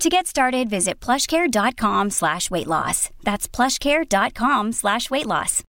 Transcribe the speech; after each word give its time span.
To 0.00 0.08
get 0.08 0.26
started, 0.26 0.68
visit 0.68 0.98
plushcare.com 1.00 2.10
slash 2.10 2.50
weight 2.50 2.66
loss. 2.66 3.10
That's 3.22 3.46
plushcare.com 3.48 4.72
slash 4.72 5.10
weight 5.10 5.26
loss. 5.26 5.62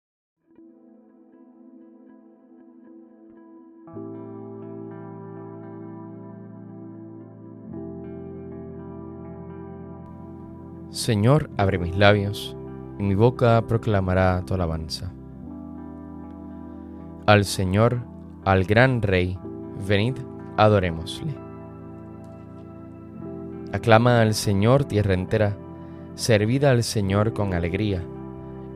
Señor, 10.90 11.50
abre 11.56 11.78
mis 11.78 11.96
labios, 11.96 12.56
y 12.98 13.04
mi 13.04 13.14
boca 13.14 13.62
proclamará 13.66 14.42
tu 14.44 14.54
alabanza. 14.54 15.12
Al 17.26 17.44
Señor, 17.44 18.02
al 18.44 18.64
gran 18.64 19.00
Rey, 19.00 19.38
venid, 19.86 20.16
adorémosle. 20.56 21.49
Aclama 23.72 24.20
al 24.20 24.34
Señor 24.34 24.84
tierra 24.84 25.14
entera, 25.14 25.56
servid 26.16 26.64
al 26.64 26.82
Señor 26.82 27.32
con 27.32 27.54
alegría, 27.54 28.02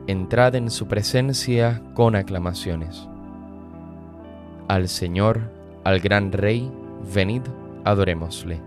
entrad 0.07 0.55
en 0.55 0.71
su 0.71 0.87
presencia 0.87 1.81
con 1.93 2.15
aclamaciones. 2.15 3.09
Al 4.69 4.87
Señor, 4.87 5.51
al 5.83 5.99
gran 5.99 6.31
Rey, 6.31 6.71
venid, 7.13 7.41
adorémosle. 7.83 8.61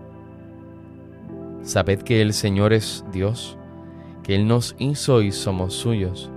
Sabed 1.63 2.03
que 2.03 2.21
el 2.21 2.33
Señor 2.33 2.73
es 2.73 3.03
Dios, 3.11 3.57
que 4.21 4.35
Él 4.35 4.47
nos 4.47 4.75
hizo 4.77 5.23
y 5.23 5.31
somos 5.31 5.73
suyos, 5.73 6.29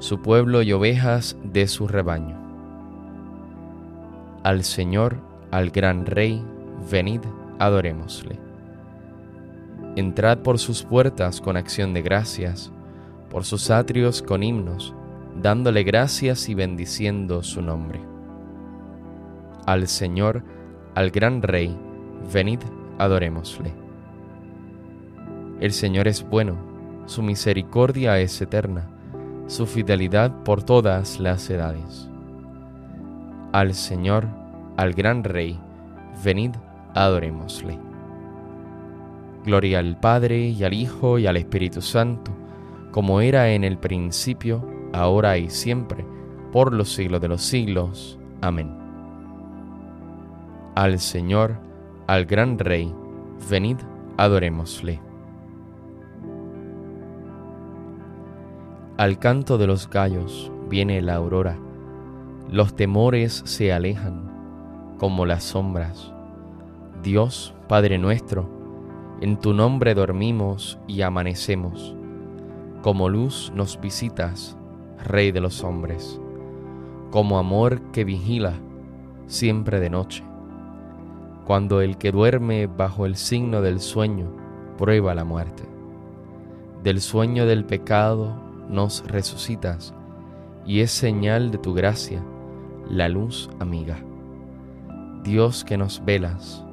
su 0.00 0.20
pueblo 0.20 0.62
y 0.62 0.72
ovejas 0.72 1.36
de 1.44 1.68
su 1.68 1.86
rebaño. 1.86 2.36
Al 4.42 4.64
Señor, 4.64 5.18
al 5.52 5.70
gran 5.70 6.04
Rey, 6.04 6.44
venid, 6.90 7.20
adorémosle. 7.60 8.49
Entrad 9.96 10.38
por 10.38 10.58
sus 10.58 10.82
puertas 10.84 11.40
con 11.40 11.56
acción 11.56 11.92
de 11.94 12.02
gracias, 12.02 12.70
por 13.28 13.44
sus 13.44 13.70
atrios 13.70 14.22
con 14.22 14.42
himnos, 14.42 14.94
dándole 15.40 15.82
gracias 15.82 16.48
y 16.48 16.54
bendiciendo 16.54 17.42
su 17.42 17.60
nombre. 17.60 18.00
Al 19.66 19.88
Señor, 19.88 20.44
al 20.94 21.10
gran 21.10 21.42
Rey, 21.42 21.76
venid, 22.32 22.60
adorémosle. 22.98 23.72
El 25.60 25.72
Señor 25.72 26.08
es 26.08 26.28
bueno, 26.28 26.56
su 27.06 27.22
misericordia 27.22 28.18
es 28.18 28.40
eterna, 28.40 28.88
su 29.46 29.66
fidelidad 29.66 30.44
por 30.44 30.62
todas 30.62 31.18
las 31.18 31.50
edades. 31.50 32.08
Al 33.52 33.74
Señor, 33.74 34.28
al 34.76 34.94
gran 34.94 35.24
Rey, 35.24 35.58
venid, 36.24 36.52
adorémosle. 36.94 37.89
Gloria 39.44 39.78
al 39.78 39.98
Padre 39.98 40.48
y 40.48 40.64
al 40.64 40.74
Hijo 40.74 41.18
y 41.18 41.26
al 41.26 41.36
Espíritu 41.36 41.80
Santo, 41.80 42.30
como 42.90 43.20
era 43.20 43.50
en 43.50 43.64
el 43.64 43.78
principio, 43.78 44.66
ahora 44.92 45.38
y 45.38 45.48
siempre, 45.48 46.04
por 46.52 46.72
los 46.72 46.92
siglos 46.92 47.20
de 47.20 47.28
los 47.28 47.42
siglos. 47.42 48.18
Amén. 48.42 48.76
Al 50.74 50.98
Señor, 50.98 51.56
al 52.06 52.26
gran 52.26 52.58
Rey, 52.58 52.92
venid, 53.50 53.76
adorémosle. 54.16 55.00
Al 58.98 59.18
canto 59.18 59.56
de 59.56 59.66
los 59.66 59.88
gallos 59.88 60.52
viene 60.68 61.00
la 61.00 61.14
aurora, 61.14 61.56
los 62.50 62.74
temores 62.74 63.42
se 63.46 63.72
alejan 63.72 64.30
como 64.98 65.24
las 65.24 65.44
sombras. 65.44 66.12
Dios, 67.02 67.54
Padre 67.68 67.96
nuestro, 67.96 68.59
en 69.20 69.36
tu 69.36 69.52
nombre 69.52 69.94
dormimos 69.94 70.78
y 70.86 71.02
amanecemos. 71.02 71.94
Como 72.82 73.10
luz 73.10 73.52
nos 73.54 73.78
visitas, 73.78 74.56
Rey 75.04 75.30
de 75.30 75.42
los 75.42 75.62
hombres, 75.62 76.18
como 77.10 77.38
amor 77.38 77.82
que 77.92 78.04
vigila 78.04 78.54
siempre 79.26 79.78
de 79.78 79.90
noche. 79.90 80.24
Cuando 81.46 81.82
el 81.82 81.98
que 81.98 82.12
duerme 82.12 82.66
bajo 82.66 83.04
el 83.04 83.16
signo 83.16 83.60
del 83.60 83.80
sueño 83.80 84.30
prueba 84.78 85.14
la 85.14 85.24
muerte. 85.24 85.64
Del 86.82 87.02
sueño 87.02 87.44
del 87.44 87.66
pecado 87.66 88.34
nos 88.70 89.06
resucitas 89.06 89.92
y 90.64 90.80
es 90.80 90.92
señal 90.92 91.50
de 91.50 91.58
tu 91.58 91.74
gracia, 91.74 92.22
la 92.88 93.10
luz 93.10 93.50
amiga. 93.58 93.98
Dios 95.24 95.62
que 95.62 95.76
nos 95.76 96.02
velas, 96.02 96.64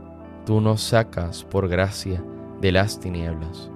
tú 0.46 0.62
nos 0.62 0.80
sacas 0.82 1.44
por 1.44 1.68
gracia 1.68 2.24
de 2.62 2.72
las 2.72 3.00
tinieblas. 3.00 3.72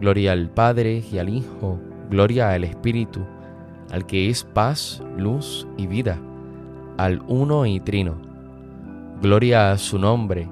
Gloria 0.00 0.32
al 0.32 0.50
Padre 0.50 1.02
y 1.10 1.18
al 1.18 1.28
Hijo, 1.28 1.78
gloria 2.10 2.50
al 2.50 2.64
Espíritu, 2.64 3.20
al 3.90 4.06
que 4.06 4.28
es 4.28 4.44
paz, 4.44 5.02
luz 5.16 5.66
y 5.76 5.86
vida, 5.86 6.18
al 6.96 7.22
uno 7.28 7.66
y 7.66 7.80
trino. 7.80 8.16
Gloria 9.22 9.72
a 9.72 9.78
su 9.78 9.98
nombre 9.98 10.48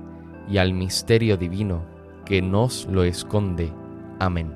y 0.48 0.58
al 0.58 0.72
misterio 0.72 1.36
divino 1.36 1.82
que 2.24 2.40
nos 2.40 2.86
lo 2.86 3.04
esconde. 3.04 3.72
Amén. 4.18 4.52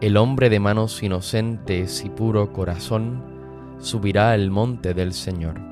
El 0.00 0.16
hombre 0.16 0.50
de 0.50 0.58
manos 0.58 1.00
inocentes 1.02 2.04
y 2.04 2.10
puro 2.10 2.52
corazón 2.52 3.22
subirá 3.78 4.32
al 4.32 4.50
monte 4.50 4.94
del 4.94 5.12
Señor. 5.12 5.71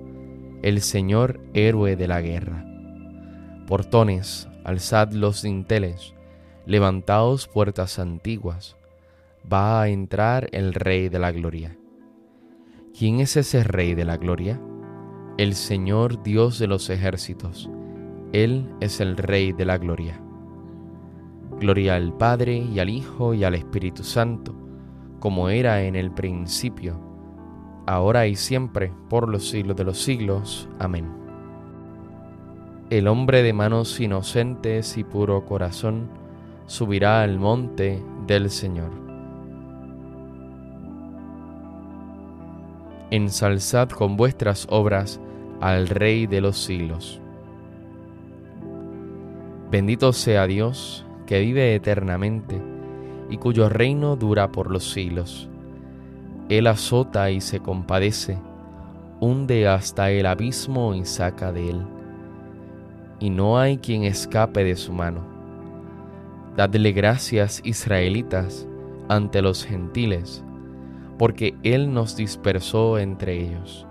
el 0.61 0.81
Señor 0.81 1.39
héroe 1.53 1.95
de 1.95 2.07
la 2.07 2.21
guerra. 2.21 2.65
Portones, 3.67 4.47
alzad 4.63 5.11
los 5.11 5.41
dinteles, 5.41 6.13
levantaos 6.65 7.47
puertas 7.47 7.99
antiguas, 7.99 8.77
va 9.51 9.81
a 9.81 9.89
entrar 9.89 10.49
el 10.51 10.73
Rey 10.73 11.09
de 11.09 11.19
la 11.19 11.31
Gloria. 11.31 11.77
¿Quién 12.97 13.19
es 13.19 13.37
ese 13.37 13.63
Rey 13.63 13.95
de 13.95 14.05
la 14.05 14.17
Gloria? 14.17 14.61
El 15.37 15.55
Señor 15.55 16.21
Dios 16.21 16.59
de 16.59 16.67
los 16.67 16.89
ejércitos. 16.89 17.69
Él 18.33 18.69
es 18.81 18.99
el 18.99 19.17
Rey 19.17 19.53
de 19.53 19.65
la 19.65 19.77
Gloria. 19.77 20.21
Gloria 21.59 21.95
al 21.95 22.15
Padre 22.17 22.57
y 22.57 22.79
al 22.79 22.89
Hijo 22.89 23.33
y 23.33 23.43
al 23.43 23.55
Espíritu 23.55 24.03
Santo, 24.03 24.55
como 25.19 25.49
era 25.49 25.83
en 25.83 25.95
el 25.95 26.11
principio, 26.11 27.10
ahora 27.91 28.27
y 28.27 28.35
siempre, 28.35 28.91
por 29.09 29.27
los 29.27 29.49
siglos 29.49 29.75
de 29.75 29.83
los 29.83 30.01
siglos. 30.01 30.69
Amén. 30.79 31.05
El 32.89 33.07
hombre 33.07 33.43
de 33.43 33.53
manos 33.53 33.99
inocentes 33.99 34.97
y 34.97 35.03
puro 35.03 35.45
corazón 35.45 36.09
subirá 36.65 37.21
al 37.21 37.37
monte 37.37 38.01
del 38.27 38.49
Señor. 38.49 38.91
Ensalzad 43.11 43.89
con 43.89 44.15
vuestras 44.15 44.67
obras 44.69 45.19
al 45.59 45.87
Rey 45.87 46.27
de 46.27 46.39
los 46.39 46.57
siglos. 46.57 47.19
Bendito 49.69 50.13
sea 50.13 50.47
Dios, 50.47 51.05
que 51.25 51.39
vive 51.39 51.75
eternamente 51.75 52.61
y 53.29 53.37
cuyo 53.37 53.69
reino 53.69 54.15
dura 54.15 54.51
por 54.51 54.71
los 54.71 54.91
siglos. 54.91 55.50
Él 56.51 56.67
azota 56.67 57.31
y 57.31 57.39
se 57.39 57.61
compadece, 57.61 58.37
hunde 59.21 59.69
hasta 59.69 60.11
el 60.11 60.25
abismo 60.25 60.93
y 60.93 61.05
saca 61.05 61.53
de 61.53 61.69
él. 61.69 61.81
Y 63.21 63.29
no 63.29 63.57
hay 63.57 63.77
quien 63.77 64.03
escape 64.03 64.65
de 64.65 64.75
su 64.75 64.91
mano. 64.91 65.21
Dadle 66.57 66.91
gracias, 66.91 67.61
israelitas, 67.63 68.67
ante 69.07 69.41
los 69.41 69.63
gentiles, 69.63 70.43
porque 71.17 71.55
Él 71.63 71.93
nos 71.93 72.17
dispersó 72.17 72.99
entre 72.99 73.39
ellos. 73.39 73.87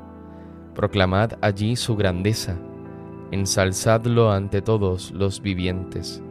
Proclamad 0.74 1.38
allí 1.40 1.76
su 1.76 1.96
grandeza, 1.96 2.58
ensalzadlo 3.30 4.30
ante 4.30 4.60
todos 4.60 5.12
los 5.12 5.40
vivientes, 5.40 6.22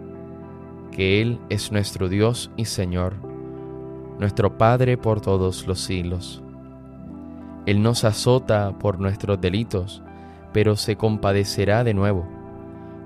que 0.91 1.23
Él 1.23 1.39
es 1.49 1.71
nuestro 1.71 2.07
Dios 2.07 2.51
y 2.55 2.65
Señor, 2.65 3.28
nuestro 4.19 4.57
Padre 4.57 4.97
por 4.97 5.21
todos 5.21 5.65
los 5.65 5.79
siglos. 5.79 6.43
Él 7.65 7.81
nos 7.81 8.03
azota 8.03 8.77
por 8.77 8.99
nuestros 8.99 9.39
delitos, 9.39 10.03
pero 10.53 10.75
se 10.75 10.95
compadecerá 10.95 11.83
de 11.83 11.93
nuevo, 11.93 12.27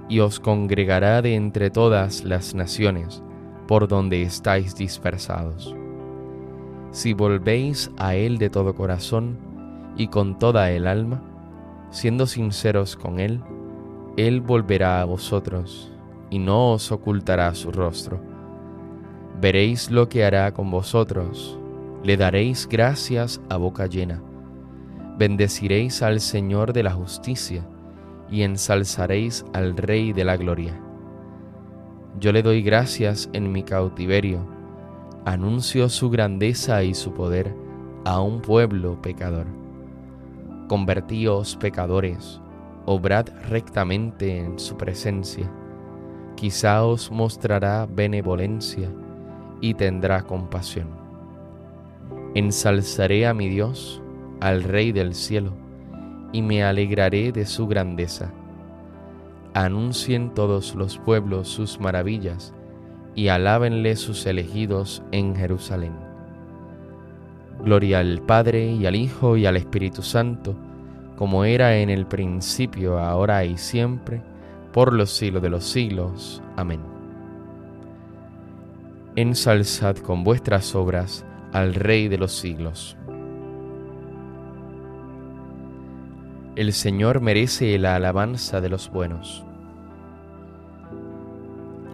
y 0.09 0.19
os 0.19 0.39
congregará 0.39 1.21
de 1.21 1.35
entre 1.35 1.69
todas 1.69 2.23
las 2.23 2.55
naciones 2.55 3.23
por 3.67 3.87
donde 3.87 4.23
estáis 4.23 4.75
dispersados. 4.75 5.75
Si 6.91 7.13
volvéis 7.13 7.91
a 7.97 8.15
Él 8.15 8.37
de 8.37 8.49
todo 8.49 8.75
corazón 8.75 9.37
y 9.95 10.07
con 10.07 10.37
toda 10.37 10.71
el 10.71 10.87
alma, 10.87 11.21
siendo 11.89 12.25
sinceros 12.25 12.95
con 12.95 13.19
Él, 13.19 13.41
Él 14.17 14.41
volverá 14.41 15.01
a 15.01 15.05
vosotros 15.05 15.91
y 16.29 16.39
no 16.39 16.71
os 16.73 16.91
ocultará 16.91 17.53
su 17.55 17.71
rostro. 17.71 18.32
Veréis 19.43 19.91
lo 19.91 20.07
que 20.07 20.23
hará 20.23 20.53
con 20.53 20.71
vosotros, 20.71 21.59
le 22.01 22.15
daréis 22.15 22.65
gracias 22.65 23.41
a 23.49 23.57
boca 23.57 23.87
llena. 23.87 24.23
Bendeciréis 25.17 26.01
al 26.01 26.21
Señor 26.21 26.71
de 26.71 26.81
la 26.81 26.91
justicia 26.91 27.67
y 28.31 28.43
ensalzaréis 28.43 29.43
al 29.51 29.75
Rey 29.75 30.13
de 30.13 30.23
la 30.23 30.37
gloria. 30.37 30.79
Yo 32.21 32.31
le 32.31 32.41
doy 32.41 32.61
gracias 32.61 33.29
en 33.33 33.51
mi 33.51 33.63
cautiverio, 33.63 34.47
anuncio 35.25 35.89
su 35.89 36.09
grandeza 36.09 36.81
y 36.85 36.93
su 36.93 37.13
poder 37.13 37.53
a 38.05 38.21
un 38.21 38.41
pueblo 38.41 39.01
pecador. 39.01 39.47
Convertíos 40.69 41.57
pecadores, 41.57 42.39
obrad 42.85 43.27
rectamente 43.49 44.37
en 44.37 44.57
su 44.57 44.77
presencia. 44.77 45.51
Quizá 46.37 46.85
os 46.85 47.11
mostrará 47.11 47.85
benevolencia 47.85 48.89
y 49.63 49.73
tendrá 49.73 50.21
compasión. 50.21 50.89
Ensalzaré 52.35 53.25
a 53.25 53.33
mi 53.33 53.49
Dios, 53.49 53.99
al 54.41 54.63
Rey 54.63 54.91
del 54.91 55.15
cielo, 55.15 55.53
y 56.31 56.43
me 56.43 56.63
alegraré 56.63 57.31
de 57.31 57.45
su 57.45 57.65
grandeza 57.67 58.31
anuncien 59.53 60.33
todos 60.33 60.75
los 60.75 60.97
pueblos 60.97 61.47
sus 61.47 61.79
maravillas 61.79 62.53
y 63.15 63.27
alábenle 63.27 63.95
sus 63.95 64.25
elegidos 64.25 65.03
en 65.11 65.35
Jerusalén. 65.35 65.93
Gloria 67.63 67.99
al 67.99 68.21
Padre 68.21 68.71
y 68.71 68.85
al 68.85 68.95
Hijo 68.95 69.37
y 69.37 69.45
al 69.45 69.57
Espíritu 69.57 70.01
Santo, 70.01 70.55
como 71.17 71.45
era 71.45 71.77
en 71.77 71.89
el 71.89 72.07
principio, 72.07 72.99
ahora 72.99 73.45
y 73.45 73.57
siempre, 73.57 74.21
por 74.73 74.91
los 74.91 75.11
siglos 75.11 75.43
de 75.43 75.49
los 75.49 75.63
siglos. 75.63 76.41
Amén. 76.57 77.02
Ensalzad 79.15 79.97
con 79.97 80.23
vuestras 80.23 80.73
obras 80.73 81.23
al 81.51 81.75
Rey 81.75 82.07
de 82.07 82.17
los 82.17 82.31
siglos. 82.31 82.97
El 86.55 86.73
Señor 86.73 87.21
merece 87.21 87.77
la 87.77 87.95
alabanza 87.95 88.59
de 88.59 88.69
los 88.69 88.89
buenos. 88.89 89.45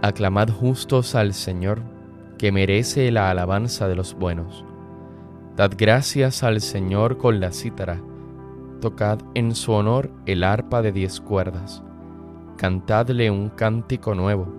Aclamad 0.02 0.48
justos 0.48 1.14
al 1.14 1.34
Señor, 1.34 1.82
que 2.38 2.54
merece 2.54 3.12
la 3.12 3.30
alabanza 3.30 3.90
de 3.90 3.98
los 3.98 4.14
buenos. 4.14 4.64
Dad 5.58 5.74
gracias 5.78 6.42
al 6.42 6.62
Señor 6.62 7.18
con 7.18 7.42
la 7.42 7.52
cítara. 7.52 8.02
Tocad 8.80 9.20
en 9.34 9.56
su 9.56 9.74
honor 9.74 10.10
el 10.26 10.42
arpa 10.42 10.82
de 10.82 10.94
diez 10.94 11.20
cuerdas. 11.20 11.84
Cantadle 12.56 13.30
un 13.30 13.50
cántico 13.50 14.16
nuevo, 14.16 14.59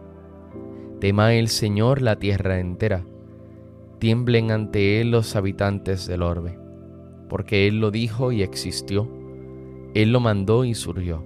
Tema 1.01 1.33
el 1.33 1.49
Señor 1.49 2.01
la 2.01 2.15
tierra 2.15 2.59
entera, 2.59 3.03
tiemblen 3.99 4.51
ante 4.51 5.01
él 5.01 5.11
los 5.11 5.35
habitantes 5.35 6.07
del 6.07 6.21
orbe 6.21 6.61
porque 7.31 7.65
Él 7.65 7.79
lo 7.79 7.91
dijo 7.91 8.33
y 8.33 8.43
existió, 8.43 9.09
Él 9.93 10.11
lo 10.11 10.19
mandó 10.19 10.65
y 10.65 10.75
surgió. 10.75 11.23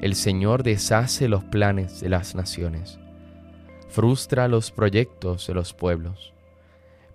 El 0.00 0.16
Señor 0.16 0.64
deshace 0.64 1.28
los 1.28 1.44
planes 1.44 2.00
de 2.00 2.08
las 2.08 2.34
naciones, 2.34 2.98
frustra 3.88 4.48
los 4.48 4.72
proyectos 4.72 5.46
de 5.46 5.54
los 5.54 5.74
pueblos, 5.74 6.34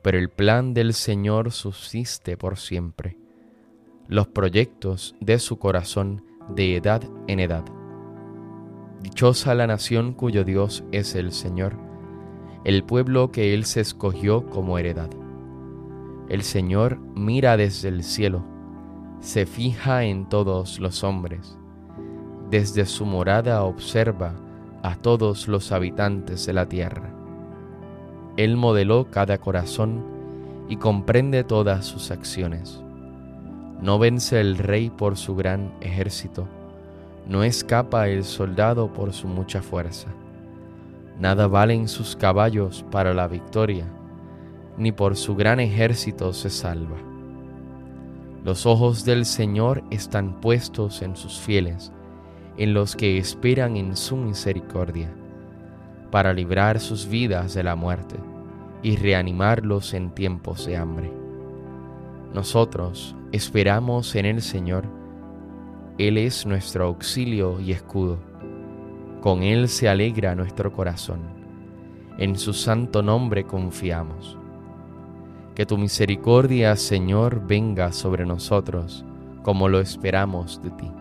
pero 0.02 0.18
el 0.18 0.30
plan 0.30 0.74
del 0.74 0.94
Señor 0.94 1.52
subsiste 1.52 2.38
por 2.38 2.58
siempre, 2.58 3.18
los 4.08 4.28
proyectos 4.28 5.14
de 5.20 5.38
su 5.38 5.60
corazón 5.60 6.24
de 6.56 6.78
edad 6.78 7.04
en 7.28 7.42
edad. 7.42 7.66
Dichosa 9.06 9.54
la 9.54 9.68
nación 9.68 10.14
cuyo 10.14 10.44
Dios 10.44 10.84
es 10.92 11.14
el 11.14 11.32
Señor, 11.32 11.78
el 12.64 12.84
pueblo 12.84 13.32
que 13.32 13.54
Él 13.54 13.66
se 13.66 13.80
escogió 13.80 14.50
como 14.50 14.80
heredad. 14.80 15.12
El 16.28 16.42
Señor 16.42 16.98
mira 17.14 17.56
desde 17.56 17.90
el 17.90 18.04
cielo, 18.04 18.44
se 19.20 19.46
fija 19.46 20.06
en 20.06 20.28
todos 20.28 20.80
los 20.80 21.04
hombres. 21.04 21.56
Desde 22.50 22.88
su 22.88 23.06
morada 23.06 23.62
observa 23.64 24.34
a 24.82 24.96
todos 24.96 25.48
los 25.48 25.72
habitantes 25.72 26.48
de 26.48 26.54
la 26.54 26.68
tierra. 26.68 27.14
Él 28.38 28.58
modeló 28.58 29.12
cada 29.12 29.38
corazón 29.38 30.04
y 30.68 30.78
comprende 30.78 31.44
todas 31.44 31.86
sus 31.86 32.10
acciones. 32.10 32.82
No 33.80 34.00
vence 34.00 34.42
el 34.42 34.58
rey 34.58 34.90
por 34.90 35.16
su 35.16 35.36
gran 35.36 35.76
ejército, 35.80 36.48
no 37.28 37.44
escapa 37.44 38.08
el 38.08 38.24
soldado 38.24 38.92
por 38.94 39.14
su 39.14 39.28
mucha 39.28 39.62
fuerza. 39.62 40.08
Nada 41.20 41.48
valen 41.48 41.88
sus 41.88 42.16
caballos 42.16 42.86
para 42.92 43.14
la 43.14 43.28
victoria 43.28 43.86
ni 44.78 44.92
por 44.92 45.16
su 45.16 45.36
gran 45.36 45.60
ejército 45.60 46.34
se 46.34 46.50
salva. 46.50 46.98
Los 48.44 48.66
ojos 48.66 49.06
del 49.06 49.26
Señor 49.26 49.84
están 49.90 50.40
puestos 50.42 51.02
en 51.02 51.16
sus 51.16 51.40
fieles, 51.40 51.92
en 52.58 52.74
los 52.74 52.96
que 52.96 53.18
esperan 53.18 53.76
en 53.76 53.96
su 53.96 54.16
misericordia, 54.18 55.12
para 56.12 56.34
librar 56.34 56.80
sus 56.80 57.08
vidas 57.08 57.54
de 57.54 57.64
la 57.64 57.76
muerte 57.76 58.16
y 58.84 58.98
reanimarlos 58.98 59.94
en 59.94 60.12
tiempos 60.12 60.66
de 60.66 60.78
hambre. 60.78 61.12
Nosotros 62.34 63.16
esperamos 63.32 64.14
en 64.16 64.26
el 64.26 64.42
Señor, 64.42 64.86
Él 65.98 66.18
es 66.18 66.46
nuestro 66.46 66.88
auxilio 66.88 67.62
y 67.62 67.72
escudo. 67.72 68.18
Con 69.22 69.44
Él 69.44 69.70
se 69.70 69.88
alegra 69.88 70.36
nuestro 70.36 70.74
corazón. 70.74 71.22
En 72.18 72.38
su 72.38 72.54
santo 72.54 73.02
nombre 73.02 73.46
confiamos. 73.46 74.38
Que 75.56 75.66
tu 75.66 75.78
misericordia, 75.78 76.76
Señor, 76.76 77.48
venga 77.48 77.94
sobre 77.94 78.26
nosotros, 78.26 79.06
como 79.42 79.70
lo 79.70 79.80
esperamos 79.80 80.62
de 80.62 80.72
ti. 80.72 80.92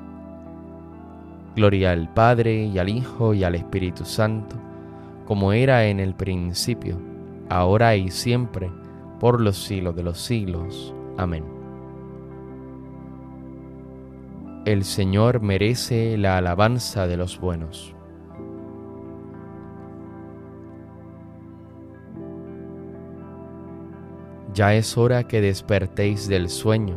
Gloria 1.56 1.90
al 1.90 2.12
Padre 2.14 2.66
y 2.66 2.78
al 2.78 2.88
Hijo 2.88 3.34
y 3.34 3.42
al 3.42 3.56
Espíritu 3.56 4.04
Santo, 4.04 4.56
como 5.26 5.52
era 5.52 5.86
en 5.86 5.98
el 5.98 6.14
principio, 6.14 7.00
ahora 7.48 7.96
y 7.96 8.10
siempre, 8.10 8.70
por 9.18 9.40
los 9.40 9.56
siglos 9.56 9.96
de 9.96 10.02
los 10.04 10.18
siglos. 10.18 10.94
Amén. 11.16 11.63
El 14.64 14.85
Señor 14.85 15.42
merece 15.42 16.16
la 16.16 16.38
alabanza 16.38 17.06
de 17.06 17.18
los 17.18 17.38
buenos. 17.38 17.94
Ya 24.54 24.75
es 24.75 24.97
hora 24.97 25.25
que 25.25 25.42
despertéis 25.42 26.28
del 26.28 26.49
sueño. 26.49 26.97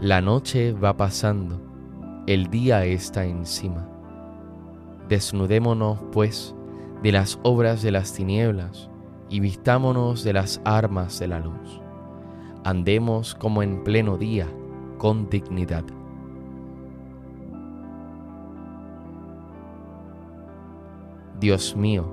La 0.00 0.20
noche 0.20 0.72
va 0.72 0.96
pasando, 0.96 1.60
el 2.28 2.48
día 2.48 2.84
está 2.84 3.24
encima. 3.24 3.88
Desnudémonos, 5.08 5.98
pues, 6.12 6.54
de 7.02 7.10
las 7.10 7.40
obras 7.42 7.82
de 7.82 7.90
las 7.90 8.12
tinieblas 8.12 8.88
y 9.28 9.40
vistámonos 9.40 10.22
de 10.22 10.32
las 10.32 10.60
armas 10.64 11.18
de 11.18 11.26
la 11.26 11.40
luz. 11.40 11.80
Andemos 12.62 13.34
como 13.34 13.64
en 13.64 13.82
pleno 13.82 14.16
día, 14.16 14.46
con 14.98 15.28
dignidad. 15.28 15.97
Dios 21.40 21.76
mío, 21.76 22.04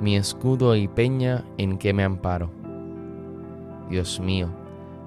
mi 0.00 0.16
escudo 0.16 0.76
y 0.76 0.88
peña 0.88 1.44
en 1.56 1.78
que 1.78 1.92
me 1.92 2.04
amparo 2.04 2.50
Dios 3.88 4.18
mío, 4.18 4.48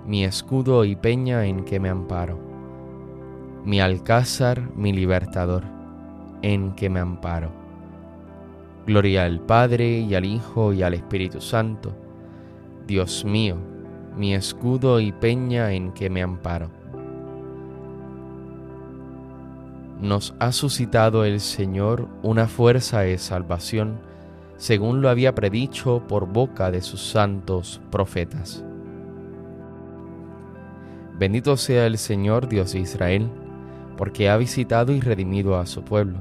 mi 0.05 0.23
escudo 0.23 0.85
y 0.85 0.95
peña 0.95 1.45
en 1.45 1.65
que 1.65 1.79
me 1.81 1.89
amparo, 1.89 2.39
mi 3.65 3.81
alcázar, 3.81 4.73
mi 4.75 4.93
libertador, 4.93 5.63
en 6.41 6.73
que 6.75 6.89
me 6.89 7.01
amparo. 7.01 7.51
Gloria 8.87 9.25
al 9.25 9.41
Padre 9.41 9.99
y 9.99 10.15
al 10.15 10.23
Hijo 10.23 10.71
y 10.71 10.81
al 10.81 10.93
Espíritu 10.93 11.41
Santo, 11.41 11.93
Dios 12.87 13.25
mío, 13.25 13.57
mi 14.15 14.33
escudo 14.33 15.01
y 15.01 15.11
peña 15.11 15.73
en 15.73 15.91
que 15.91 16.09
me 16.09 16.21
amparo. 16.21 16.78
Nos 20.01 20.33
ha 20.39 20.53
suscitado 20.53 21.25
el 21.25 21.41
Señor 21.41 22.07
una 22.23 22.47
fuerza 22.47 23.01
de 23.01 23.17
salvación, 23.17 23.99
según 24.55 25.01
lo 25.01 25.09
había 25.09 25.35
predicho 25.35 26.07
por 26.07 26.25
boca 26.25 26.71
de 26.71 26.81
sus 26.81 27.01
santos 27.01 27.81
profetas. 27.91 28.63
Bendito 31.17 31.57
sea 31.57 31.85
el 31.85 31.97
Señor 31.97 32.47
Dios 32.47 32.71
de 32.71 32.79
Israel, 32.79 33.29
porque 33.97 34.29
ha 34.29 34.37
visitado 34.37 34.93
y 34.93 35.01
redimido 35.01 35.59
a 35.59 35.65
su 35.65 35.83
pueblo, 35.83 36.19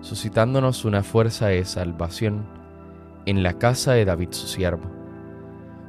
suscitándonos 0.00 0.86
una 0.86 1.02
fuerza 1.02 1.48
de 1.48 1.66
salvación 1.66 2.46
en 3.26 3.42
la 3.42 3.58
casa 3.58 3.92
de 3.92 4.06
David 4.06 4.28
su 4.30 4.46
siervo, 4.46 4.90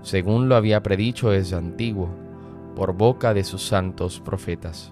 según 0.02 0.50
lo 0.50 0.58
había 0.58 0.84
predicho 0.84 1.30
desde 1.30 1.56
antiguo, 1.56 2.10
por 2.76 2.92
boca 2.92 3.34
de 3.34 3.46
sus 3.46 3.66
santos 3.66 4.20
profetas. 4.20 4.92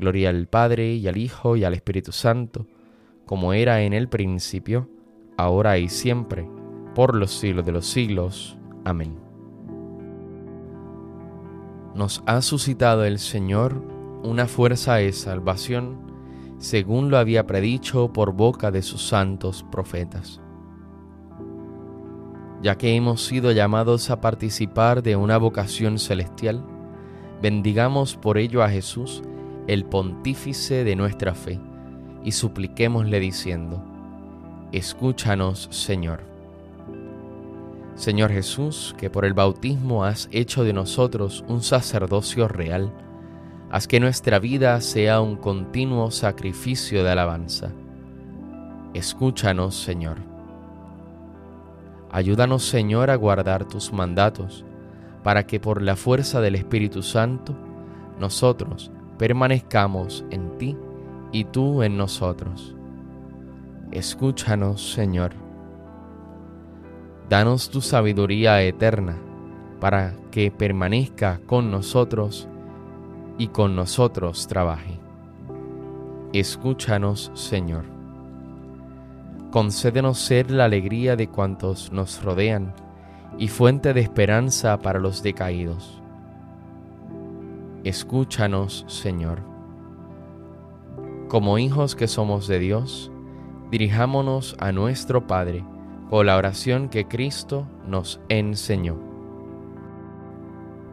Gloria 0.00 0.30
al 0.30 0.48
Padre 0.48 0.94
y 0.94 1.06
al 1.06 1.16
Hijo 1.16 1.56
y 1.56 1.64
al 1.64 1.74
Espíritu 1.74 2.10
Santo, 2.10 2.66
como 3.26 3.52
era 3.52 3.82
en 3.82 3.92
el 3.92 4.08
principio, 4.08 4.88
ahora 5.36 5.78
y 5.78 5.88
siempre, 5.88 6.48
por 6.94 7.14
los 7.14 7.30
siglos 7.30 7.64
de 7.64 7.72
los 7.72 7.86
siglos. 7.86 8.58
Amén 8.84 9.30
nos 11.94 12.22
ha 12.26 12.40
suscitado 12.42 13.04
el 13.04 13.18
Señor 13.18 13.82
una 14.22 14.46
fuerza 14.46 14.96
de 14.96 15.12
salvación, 15.12 15.98
según 16.58 17.10
lo 17.10 17.18
había 17.18 17.46
predicho 17.46 18.12
por 18.12 18.32
boca 18.32 18.70
de 18.70 18.82
sus 18.82 19.06
santos 19.06 19.64
profetas. 19.70 20.40
Ya 22.62 22.76
que 22.76 22.94
hemos 22.94 23.24
sido 23.24 23.52
llamados 23.52 24.10
a 24.10 24.20
participar 24.20 25.02
de 25.02 25.16
una 25.16 25.38
vocación 25.38 25.98
celestial, 25.98 26.62
bendigamos 27.40 28.16
por 28.16 28.36
ello 28.36 28.62
a 28.62 28.68
Jesús, 28.68 29.22
el 29.66 29.84
pontífice 29.84 30.84
de 30.84 30.96
nuestra 30.96 31.34
fe, 31.34 31.60
y 32.24 32.32
supliquémosle 32.32 33.20
diciendo, 33.20 33.82
Escúchanos, 34.72 35.68
Señor. 35.70 36.20
Señor 37.94 38.30
Jesús, 38.30 38.94
que 38.96 39.10
por 39.10 39.24
el 39.24 39.34
bautismo 39.34 40.04
has 40.04 40.28
hecho 40.32 40.64
de 40.64 40.72
nosotros 40.72 41.44
un 41.48 41.60
sacerdocio 41.62 42.48
real, 42.48 42.92
haz 43.70 43.86
que 43.86 44.00
nuestra 44.00 44.38
vida 44.38 44.80
sea 44.80 45.20
un 45.20 45.36
continuo 45.36 46.10
sacrificio 46.10 47.04
de 47.04 47.10
alabanza. 47.10 47.72
Escúchanos, 48.94 49.74
Señor. 49.76 50.18
Ayúdanos, 52.10 52.64
Señor, 52.64 53.10
a 53.10 53.16
guardar 53.16 53.66
tus 53.66 53.92
mandatos, 53.92 54.64
para 55.22 55.46
que 55.46 55.60
por 55.60 55.82
la 55.82 55.96
fuerza 55.96 56.40
del 56.40 56.54
Espíritu 56.54 57.02
Santo 57.02 57.54
nosotros 58.18 58.90
permanezcamos 59.20 60.24
en 60.30 60.56
ti 60.56 60.78
y 61.30 61.44
tú 61.44 61.82
en 61.82 61.98
nosotros. 61.98 62.74
Escúchanos, 63.90 64.94
Señor. 64.94 65.32
Danos 67.28 67.68
tu 67.68 67.82
sabiduría 67.82 68.62
eterna 68.62 69.18
para 69.78 70.14
que 70.30 70.50
permanezca 70.50 71.38
con 71.44 71.70
nosotros 71.70 72.48
y 73.36 73.48
con 73.48 73.76
nosotros 73.76 74.46
trabaje. 74.46 74.98
Escúchanos, 76.32 77.30
Señor. 77.34 77.84
Concédenos 79.50 80.18
ser 80.18 80.50
la 80.50 80.64
alegría 80.64 81.14
de 81.14 81.28
cuantos 81.28 81.92
nos 81.92 82.22
rodean 82.22 82.72
y 83.36 83.48
fuente 83.48 83.92
de 83.92 84.00
esperanza 84.00 84.78
para 84.78 84.98
los 84.98 85.22
decaídos. 85.22 85.99
Escúchanos, 87.84 88.84
Señor. 88.88 89.40
Como 91.28 91.56
hijos 91.56 91.96
que 91.96 92.08
somos 92.08 92.46
de 92.46 92.58
Dios, 92.58 93.10
dirijámonos 93.70 94.54
a 94.58 94.70
nuestro 94.70 95.26
Padre, 95.26 95.64
o 96.10 96.22
la 96.24 96.36
oración 96.36 96.90
que 96.90 97.06
Cristo 97.06 97.66
nos 97.86 98.20
enseñó. 98.28 98.98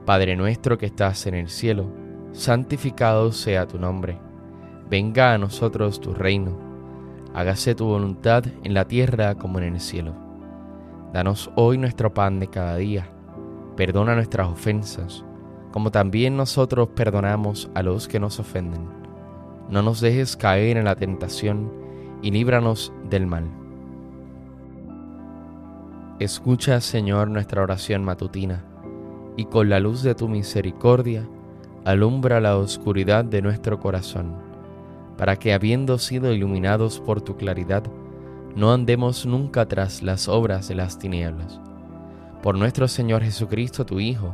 Padre 0.06 0.38
nuestro 0.38 0.78
que 0.78 0.86
estás 0.86 1.28
en 1.28 1.34
el 1.34 1.50
cielo, 1.50 1.92
santificado 2.32 3.34
sea 3.34 3.68
tu 3.68 3.78
nombre. 3.78 4.18
Venga 4.90 5.34
a 5.34 5.38
nosotros 5.38 6.00
tu 6.00 6.14
reino. 6.14 6.58
Hágase 7.34 7.76
tu 7.76 7.86
voluntad 7.86 8.46
en 8.64 8.74
la 8.74 8.86
tierra 8.86 9.36
como 9.36 9.60
en 9.60 9.74
el 9.74 9.82
cielo. 9.82 10.14
Danos 11.12 11.52
hoy 11.56 11.78
nuestro 11.78 12.14
pan 12.14 12.40
de 12.40 12.48
cada 12.48 12.78
día. 12.78 13.10
Perdona 13.76 14.16
nuestras 14.16 14.48
ofensas, 14.48 15.26
como 15.78 15.92
también 15.92 16.36
nosotros 16.36 16.90
perdonamos 16.96 17.70
a 17.76 17.84
los 17.84 18.08
que 18.08 18.20
nos 18.20 18.40
ofenden. 18.40 18.90
No 19.70 19.84
nos 19.84 20.02
dejes 20.02 20.36
caer 20.36 20.76
en 20.76 20.86
la 20.86 20.96
tentación 20.96 21.72
y 22.24 22.32
líbranos 22.32 22.92
del 23.12 23.28
mal. 23.28 23.44
Escucha, 26.18 26.82
Señor, 26.82 27.28
nuestra 27.28 27.62
oración 27.62 28.04
matutina, 28.04 28.66
y 29.36 29.46
con 29.46 29.70
la 29.70 29.80
luz 29.80 30.02
de 30.02 30.16
tu 30.16 30.28
misericordia, 30.28 31.30
alumbra 31.86 32.42
la 32.42 32.58
oscuridad 32.58 33.24
de 33.24 33.44
nuestro 33.44 33.80
corazón, 33.80 34.34
para 35.16 35.36
que 35.36 35.54
habiendo 35.54 36.00
sido 36.00 36.34
iluminados 36.34 37.00
por 37.00 37.22
tu 37.22 37.38
claridad, 37.38 37.84
no 38.56 38.74
andemos 38.74 39.28
nunca 39.28 39.68
tras 39.68 40.02
las 40.02 40.28
obras 40.28 40.70
de 40.70 40.74
las 40.74 40.98
tinieblas. 40.98 41.62
Por 42.42 42.58
nuestro 42.58 42.88
Señor 42.88 43.22
Jesucristo, 43.22 43.86
tu 43.86 44.00
Hijo, 44.00 44.34